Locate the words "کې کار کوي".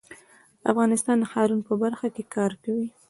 2.15-2.87